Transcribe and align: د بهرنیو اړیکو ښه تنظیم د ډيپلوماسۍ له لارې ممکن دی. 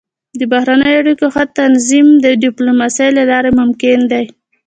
د 0.39 0.41
بهرنیو 0.51 0.99
اړیکو 1.01 1.25
ښه 1.33 1.43
تنظیم 1.59 2.07
د 2.25 2.27
ډيپلوماسۍ 2.43 3.09
له 3.17 3.23
لارې 3.31 3.51
ممکن 3.59 3.97
دی. 4.11 4.25